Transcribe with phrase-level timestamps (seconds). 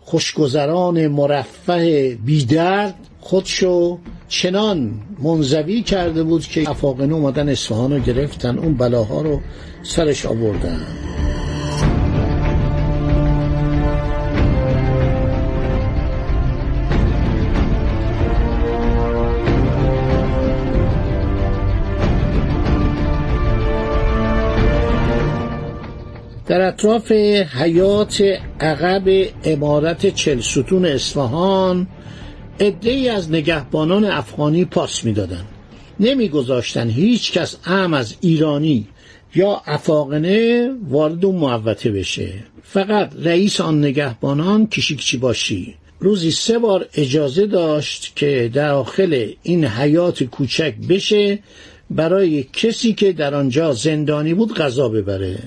[0.00, 8.74] خوشگذران مرفه بیدرد خودشو چنان منزوی کرده بود که افاقنه اومدن اصفهان رو گرفتن اون
[8.74, 9.40] بلاها رو
[9.82, 10.80] سرش آوردن.
[26.48, 28.22] در اطراف حیات
[28.60, 31.86] عقب امارت چلستون اصفهان
[32.82, 35.46] ای از نگهبانان افغانی پاس می‌دادند.
[36.00, 38.88] نمیگذاشتن هیچ کس ام از ایرانی
[39.34, 42.32] یا افاقنه وارد اون محوطه بشه.
[42.62, 50.24] فقط رئیس آن نگهبانان کشیکچی باشی روزی سه بار اجازه داشت که داخل این حیات
[50.24, 51.38] کوچک بشه
[51.90, 55.38] برای کسی که در آنجا زندانی بود غذا ببره.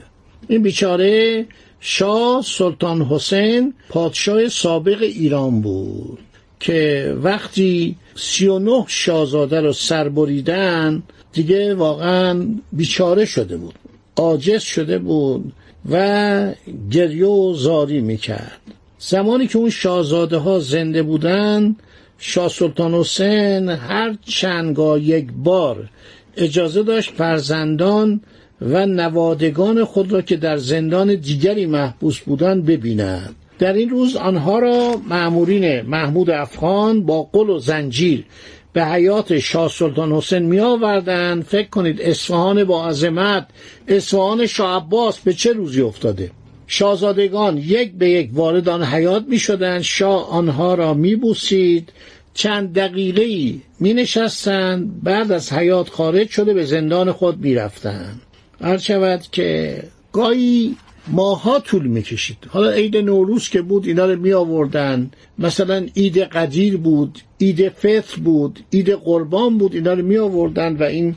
[0.51, 1.45] این بیچاره
[1.79, 6.19] شاه سلطان حسین پادشاه سابق ایران بود
[6.59, 11.03] که وقتی سی و نه شاهزاده رو سربریدن
[11.33, 13.73] دیگه واقعا بیچاره شده بود
[14.15, 15.53] عاجز شده بود
[15.91, 16.53] و
[16.91, 18.61] گریه و زاری می‌کرد.
[18.99, 21.75] زمانی که اون شاهزاده ها زنده بودن
[22.17, 25.89] شاه سلطان حسین هر چندگاه یک بار
[26.37, 28.21] اجازه داشت فرزندان
[28.61, 33.35] و نوادگان خود را که در زندان دیگری محبوس بودند ببینند.
[33.59, 38.25] در این روز آنها را معمورین محمود افغان با قل و زنجیر
[38.73, 43.47] به حیات شاه سلطان حسین می آوردن فکر کنید اصفهان با عظمت
[43.87, 46.31] اصفهان شاه عباس به چه روزی افتاده؟
[46.67, 51.89] شاهزادگان یک به یک وارد آن حیات می شدن شاه آنها را می بوسید
[52.33, 58.19] چند دقیقه ای می نشستن بعد از حیات خارج شده به زندان خود می رفتن
[58.61, 59.83] عرض شود که
[60.13, 60.75] گاهی
[61.07, 62.37] ماها طول می‌کشید.
[62.49, 68.21] حالا عید نوروز که بود اینا رو می آوردن مثلا عید قدیر بود عید فطر
[68.23, 71.15] بود عید قربان بود اینا رو می آوردن و این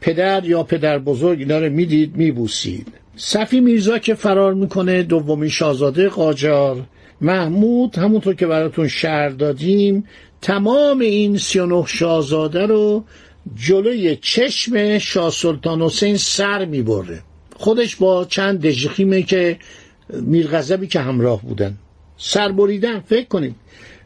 [0.00, 2.86] پدر یا پدر بزرگ اینا رو می‌دید میبوسید.
[3.16, 6.82] صفی میرزا که فرار می‌کنه دومین شاهزاده قاجار
[7.20, 10.04] محمود همونطور که براتون شهر دادیم
[10.42, 13.04] تمام این سی و نه شاهزاده رو
[13.56, 17.22] جلوی چشم شاه سلطان حسین سر می‌بره.
[17.56, 19.58] خودش با چند دژخیمه که
[20.20, 21.76] میرغضبی که همراه بودن.
[22.16, 23.54] سر بریدن فکر کنید.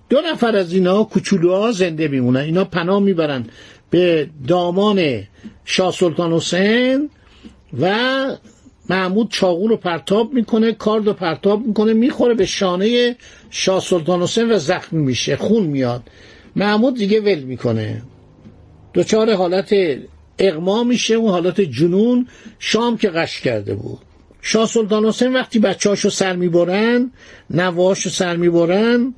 [0.08, 2.40] دو نفر از اینا کوچولوها زنده میمونن.
[2.40, 3.44] اینا پناه می‌برن
[3.90, 5.22] به دامان
[5.64, 7.10] شاه سلطان حسین
[7.80, 7.96] و
[8.90, 13.16] محمود چاقو رو پرتاب می‌کنه کارد رو پرتاب می‌کنه می‌خوره به شانه
[13.50, 16.02] شاه سلطان حسین و زخمی میشه خون میاد.
[16.56, 18.02] محمود دیگه ول می‌کنه.
[18.94, 19.74] دوچار حالت
[20.38, 23.98] اغما میشه اون حالت جنون شام که قش کرده بود.
[24.42, 27.10] شاه سلطان حسین وقتی بچهاشو سر می‌برن
[27.50, 29.14] نواشو سر می‌برن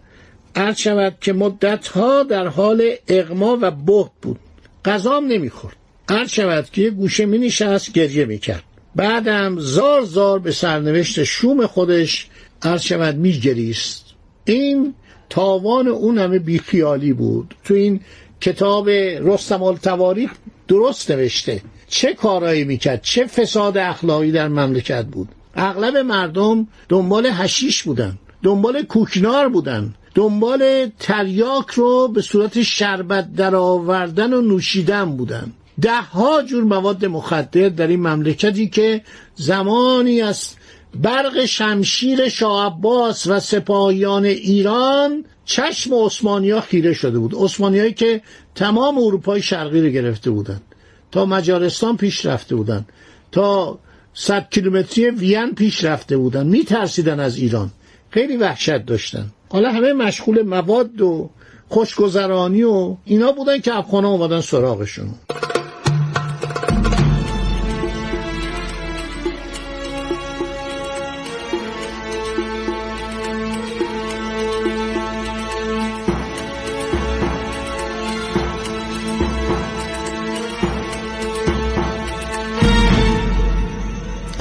[0.55, 4.39] عرض شود که مدت ها در حال اغما و بهت بود.
[4.85, 5.77] غذام نمی‌خورد.
[6.09, 8.63] عرض شود که یه گوشه می نشست گریه می‌کرد.
[8.97, 12.27] بعدم زار زار به سرنوشت شوم خودش
[12.63, 14.05] عرض شود میگریست.
[14.45, 14.95] این
[15.31, 17.55] تاوان اون همه بیخیالی بود.
[17.65, 18.01] تو این
[18.41, 20.31] کتاب رستم التواریخ
[20.69, 21.63] درست نوشته.
[21.89, 28.83] چه کارایی می‌کرد؟ چه فساد اخلاقی در مملکت بود؟ اغلب مردم دنبال هشیش بودن دنبال
[28.83, 35.53] کوکنار بودن دنبال تریاک رو به صورت شربت درآوردن و نوشیدن بودن.
[35.81, 39.03] ده ها جور مواد مخدر در این مملکتی که
[39.35, 40.55] زمانی از
[40.95, 42.81] برق شمشیر شاه
[43.27, 47.35] و سپاهیان ایران چشم عثمانی خیره شده بود.
[47.35, 48.23] عثمانی که
[48.55, 50.63] تمام اروپای شرقی رو گرفته بودند.
[51.13, 52.89] تا مجارستان پیش رفته بودند.
[53.33, 53.79] تا
[54.15, 57.71] صد کیلومتری وین پیش رفته بودن میترسیدن از ایران.
[58.11, 59.27] خیلی وحشت داشتن.
[59.49, 61.31] حالا همه مشغول مواد و
[61.69, 65.15] خوشگذرانی و اینا بودن که افغان اومدن سراغشون.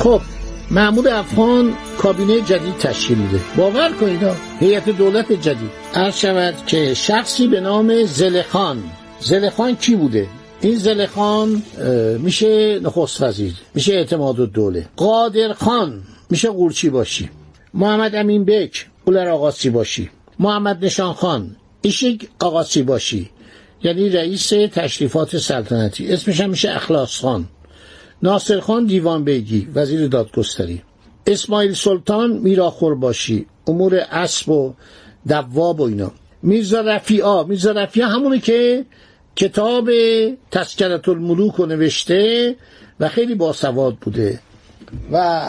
[0.05, 0.21] خب
[0.71, 3.39] محمود افغان کابینه جدید تشکیل میده.
[3.57, 4.21] باور کنید
[4.59, 5.71] هیئت دولت جدید.
[5.93, 8.83] عرض شود که شخصی به نام زلخان.
[9.19, 10.27] زلخان کی بوده؟
[10.61, 11.63] این زلخان
[12.19, 17.29] میشه نخست وزیر میشه اعتماد و دوله قادر خان میشه قورچی باشی.
[17.73, 20.09] محمد امین بک اولر آقاسی باشی.
[20.39, 23.29] محمد نشان خان ایشیک آقاسی باشی.
[23.83, 26.13] یعنی رئیس تشریفات سلطنتی.
[26.13, 27.45] اسمش هم میشه اخلاص خان.
[28.23, 30.81] ناصر خان دیوان بیگی وزیر دادگستری.
[31.27, 34.73] اسماعیل سلطان میراخور باشی امور اسب و
[35.27, 36.11] دواب و اینا.
[36.43, 38.85] میرزا رفیعا میرزا رفیعا همونی که
[39.35, 39.89] کتاب
[40.51, 42.55] تسکرت الملوک رو نوشته
[42.99, 44.39] و خیلی باسواد بوده
[45.11, 45.41] و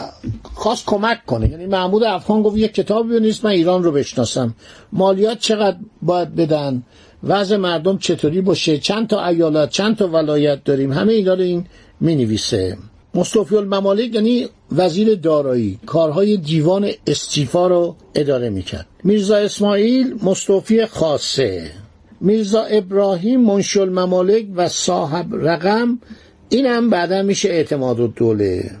[0.43, 1.49] خواست کمک کنه.
[1.49, 4.55] یعنی محمود افغان گفت یک کتاب نیست من ایران رو بشناسم.
[4.91, 6.83] مالیات چقدر باید بدن؟
[7.23, 11.65] وضع مردم چطوری باشه؟ چند تا ایالت چند تا ولایت داریم؟ همه اینا رو این
[11.99, 12.77] می نویسه
[13.13, 18.85] مصطفی الممالک یعنی وزیر دارایی کارهای دیوان استیفا رو اداره می‌کرد.
[19.03, 21.71] میرزا اسماعیل مصطفی خاصه.
[22.21, 25.99] میرزا ابراهیم منشی الممالک و صاحب رقم
[26.49, 28.71] این هم بعدا میشه اعتماد و دوله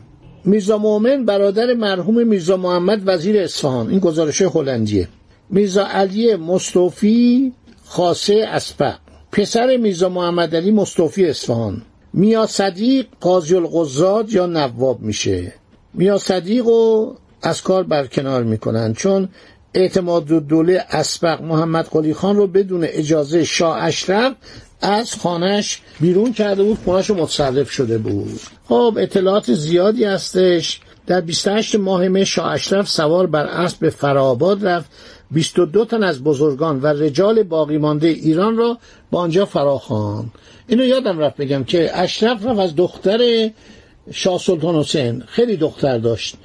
[0.45, 3.89] میرزا مومن برادر مرحوم میرزا محمد وزیر اصفهان.
[3.89, 5.07] این گزارش هلندیه.
[5.49, 7.53] میرزا علی مصطفی
[7.85, 8.97] خاصه اسپق
[9.31, 11.81] پسر میرزا محمد علی مصطفی اصفهان.
[12.13, 15.53] میا صدیق قاضی القضات یا نواب میشه؟
[15.93, 19.29] میا صدیق رو از کار برکنار می‌کنن چون
[19.73, 24.33] اعتماد دوله اسبق محمد قلی خان رو بدون اجازه شاه اشرف
[24.81, 28.39] از خانش بیرون کرده بود خانش متصرف شده بود.
[28.69, 30.81] خب اطلاعات زیادی هستش.
[31.07, 34.89] در 28 ماه مه شاه اشرف سوار بر اسب به فرآباد رفت.
[35.31, 38.77] 22 تن از بزرگان و رجال باقی مانده ایران را
[39.11, 40.31] با آنجا فراخواند
[40.67, 43.49] اینو یادم رفت بگم که اشرف رفت از دختر
[44.11, 45.23] شاه سلطان حسین.
[45.27, 46.35] خیلی دختر داشت.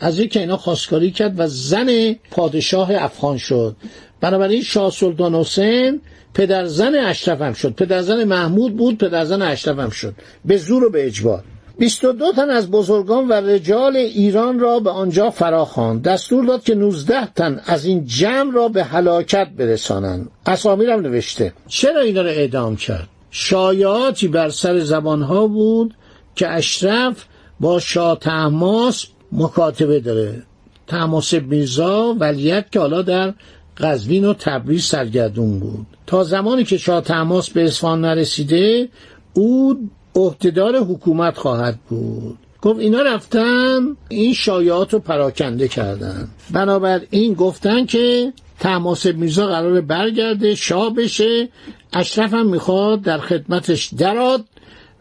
[0.00, 3.76] از که اینا خواستگاری کرد و زن پادشاه افغان شد.
[4.20, 6.00] بنابراین شاه سلطان حسین
[6.34, 7.74] پدرزن اشرف هم شد.
[7.74, 10.14] پدرزن محمود بود پدرزن اشرف هم شد.
[10.44, 11.44] به زور و به اجبار.
[11.78, 16.02] 22 تن از بزرگان و رجال ایران را به آنجا فراخواند.
[16.02, 20.30] دستور داد که 19 تن از این جمع را به هلاکت برسانند.
[20.46, 21.52] اسامی هم نوشته.
[21.68, 25.94] چرا اینا را اعدام کرد؟ شایعاتی بر سر زبانها بود
[26.34, 27.24] که اشرف
[27.60, 30.42] با شاه تحماس مکاتبه داره.
[30.86, 33.34] تحماس میرزا ولیت که حالا در
[33.76, 35.86] قزوین و تبریز سرگردون بود.
[36.06, 38.88] تا زمانی که شاه تحماس به اصفهان نرسیده
[39.34, 39.78] او
[40.14, 42.38] عهدهدار حکومت خواهد بود.
[42.62, 46.28] گفت اینا رفتن این شایعات رو پراکنده کردن.
[46.50, 51.48] بنابراین گفتن که تماس میرزا قرار برگرده شاه بشه.
[51.92, 54.44] اشرف هم می‌خواد در خدمتش دراد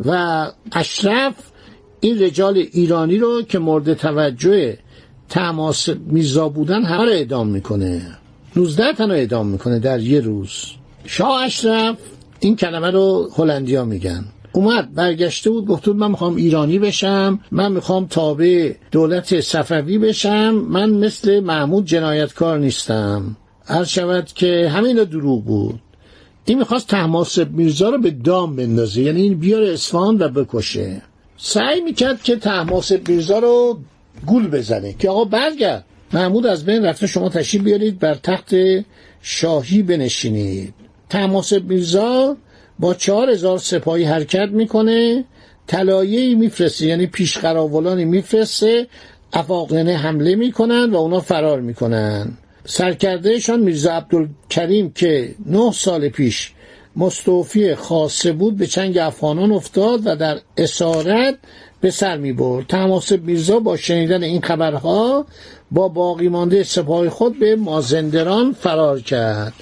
[0.06, 1.34] و اشرف
[2.00, 4.78] این رجال ایرانی رو که مورد توجه
[5.30, 8.18] تماس میرزا بودن همه رو اعدام می‌کنه.
[8.56, 10.66] 19 تن رو اعدام می‌کنه در یه روز.
[11.06, 11.96] شاه اشرف
[12.40, 14.26] این کلمه رو هلندیا میگن.
[14.54, 20.90] اومد برگشته بود گفت من می‌خوام ایرانی بشم من می‌خوام تابع دولت صفوی بشم من
[20.90, 23.36] مثل محمود جنایتکار نیستم.
[23.66, 25.80] هر شود که همین دروغ بود.
[26.46, 31.02] این می‌خواست تحماس میرزا رو به دام بندازه یعنی این بیار اصفهان و بکشه.
[31.38, 33.80] سعی می‌کرد که تحماس میرزا رو
[34.26, 35.86] گول بزنه که آقا برگرد.
[36.14, 38.54] محمود از بین رفته شما تشریف بیارید بر تخت
[39.22, 40.74] شاهی بنشینید.
[41.10, 42.38] تحماس میرزا
[42.82, 45.24] با چهار هزار سپاهی حرکت می‌کنه
[45.68, 48.88] طلایه‌ای میفرسته یعنی پیشقراولانی میفرسته
[49.34, 52.38] افاقنه حمله می‌کنن و اونا فرار می‌کنن.
[52.66, 56.52] سرکردهشان میرزا عبدالکریم که نه سال پیش
[56.96, 61.38] مستوفی خاصه بود به چنگ افغانان افتاد و در اسارت
[61.82, 65.26] به سر می برد تماسب میرزا با شنیدن این خبرها
[65.72, 69.54] با باقی مانده سپاه خود به مازندران فرار کرد.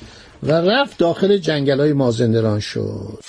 [0.43, 3.19] و رفت داخل جنگل های مازندران شد.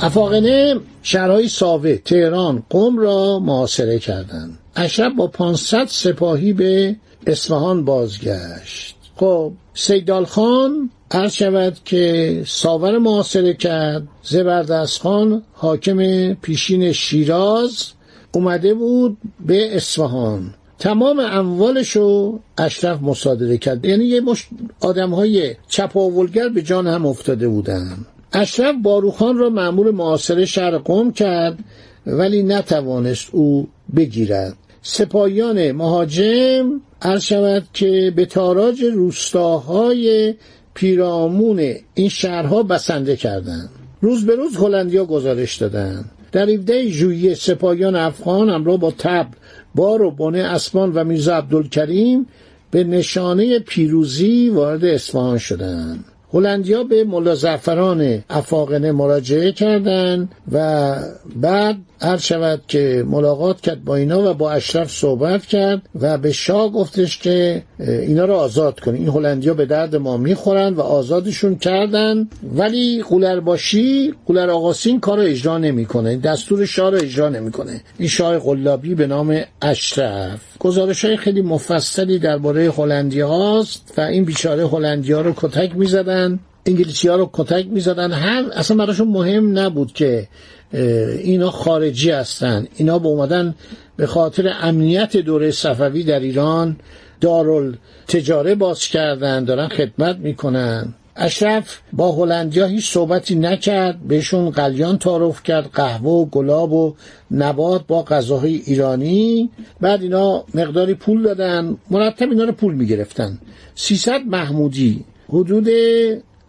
[0.00, 4.58] افاقنه شهرهای ساوه تهران قم را محاصره کردند.
[4.76, 8.96] اشرف با 500 سپاهی به اصفهان بازگشت.
[9.16, 14.02] خب سیدال خان عرض شود که ساور محاصره کرد.
[14.22, 17.84] زبردست خان حاکم پیشین شیراز
[18.32, 19.16] اومده بود
[19.46, 20.54] به اصفهان.
[20.78, 23.84] تمام اموالشو اشرف مصادره کرد.
[23.84, 24.48] یعنی یه مش
[24.80, 27.96] آدم های چپاولگر به جان هم افتاده بودن.
[28.32, 31.58] اشرف باروخان را معمول معاصر شهر قم کرد
[32.06, 34.56] ولی نتوانست او بگیرد.
[34.88, 40.34] سپاهیان مهاجم عرض شود که به تاراج روستاهای
[40.74, 43.68] پیرامون این شهرها بسنده کردند.
[44.00, 46.10] روز به روز هلندیا گزارش دادند.
[46.32, 49.36] در 17 ژوئیه سپاهیان افغان همراه با تبل
[49.74, 52.26] بار و بنه اسمان و میرزا عبدالکریم
[52.70, 56.04] به نشانه پیروزی وارد اصفهان شدند.
[56.32, 60.94] هلندیا به ملا زعفران افاقنه مراجعه کردند و
[61.36, 66.32] بعد هر شود که ملاقات کرد با اینا و با اشرف صحبت کرد و به
[66.32, 71.56] شاه گفتش که اینا رو آزاد کنی این هلندیا به درد ما می‌خورن و آزادشون
[71.56, 72.28] کردن.
[72.54, 76.16] ولی قولرباشی قولر آقاسین کار اجرا نمی‌کنه.
[76.16, 77.80] دستور شاه رو اجرا نمی‌کنه.
[77.98, 80.40] این شاه قلابی به نام اشرف.
[80.58, 87.08] گزارش های خیلی مفصلی درباره هلندیا هاست و این بیچاره هلندیا رو کتک می‌زدن انگلیسی
[87.08, 88.12] ها رو کتک می‌زدن.
[88.12, 90.28] هر اصلا براشون مهم نبود که
[90.72, 92.66] اینا خارجی هستن.
[92.76, 93.54] اینا به اومدن
[93.96, 96.76] به خاطر امنیت دوره صفوی در ایران
[97.20, 97.76] دارال
[98.08, 100.94] تجاره باز کردن دارن خدمت می‌کنن.
[101.16, 106.94] اشرف با هلندیا هیچ صحبتی نکرد بهشون قلیان تعارف کرد قهوه و گلاب و
[107.30, 109.50] نبات با غذاهای ایرانی.
[109.80, 113.38] بعد اینا مقداری پول دادن مرتب اینا رو پول می‌گرفتن.
[113.74, 115.68] 300 محمودی حدود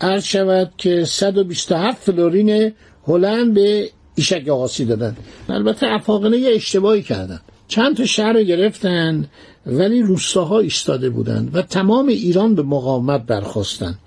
[0.02, 2.74] عرض شود که 127 فلورین
[3.08, 5.16] هلند به ایشک آقاسی دادن.
[5.50, 7.40] البته افاقنه یه اشتباهی کردن.
[7.68, 9.26] چند تا شهر رو گرفتن
[9.66, 13.98] ولی روستاها ایستاده بودند و تمام ایران به مقاومت برخواستن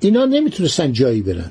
[0.00, 1.50] اینا نمی‌تونستن جایی برن.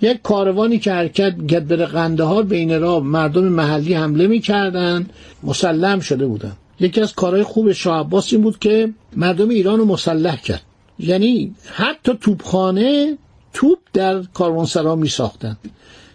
[0.00, 5.06] یک کاروانی که حرکت گد بره قندهار بین را مردم محلی حمله می‌کردن
[5.42, 6.52] مسلم شده بودن.
[6.80, 10.62] یکی از کارهای خوب شاه عباس این بود که مردم ایران رو مسلح کرد.
[10.98, 13.18] یعنی حتی توپخانه
[13.52, 15.56] توپ در کاروانسرا می ساختن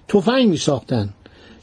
[0.08, 1.10] تفنگ می ساختن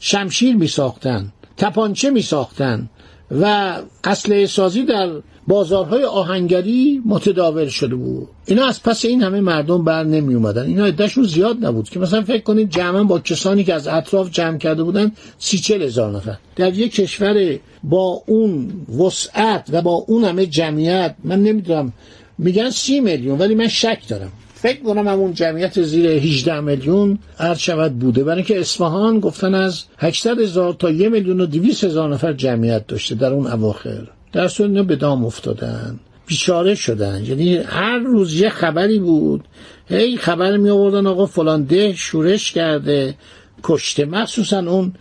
[0.05, 2.89] شمشیر می ساختن تپانچه می ساختن
[3.31, 5.09] و اسلحه سازی در
[5.47, 8.27] بازارهای آهنگری متداول شده بود.
[8.45, 12.21] اینا از پس این همه مردم بر نمی اومدن اینا عدهشون زیاد نبود که مثلا
[12.21, 16.37] فکر کنید جمعا با کسانی که از اطراف جمع کرده بودن سی چل هزار نفر.
[16.55, 21.93] در یک کشور با اون وسعت و با اون همه جمعیت من نمی‌دونم
[22.37, 24.31] میگن سی میلیون ولی من شک دارم.
[24.63, 28.23] فکر کنم همون جمعیت زیر 18 میلیون عرض شود بوده.
[28.23, 32.87] برای اینکه اصفهان گفتن از 800 هزار تا 1 میلیون و 200 هزار نفر جمعیت
[32.87, 34.07] داشته در اون اواخر.
[34.33, 35.99] در صورت اینا به دام افتادن.
[36.27, 37.23] بیچاره شدن.
[37.25, 39.43] یعنی هر روز یه خبری بود.
[39.87, 43.15] هی خبر می آوردن آقا فلان ده شورش کرده.
[43.63, 44.05] کشته.
[44.05, 44.93] مخصوصا اون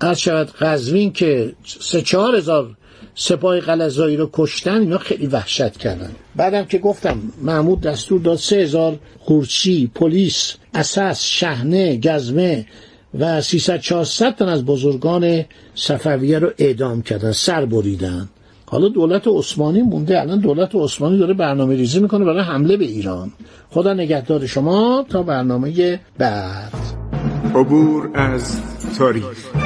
[0.00, 2.76] عرض شود قزوین که سه چهار هزار
[3.18, 6.10] سپاه قلزایی رو کشتن اینا خیلی وحشت کردن.
[6.36, 12.66] بعدم که گفتم محمود دستور داد سه هزار خورچی پلیس اساس شهنه گزمه
[13.18, 15.44] و 300 400 تن از بزرگان
[15.74, 18.28] صفویه رو اعدام کردن سر بریدن.
[18.66, 23.32] حالا دولت عثمانی مونده الان دولت عثمانی داره برنامه ریزی می‌کنه برای حمله به ایران.
[23.70, 26.72] خدا نگهدار شما تا برنامه بعد.
[27.54, 28.60] عبور از
[28.98, 29.65] تاریخ.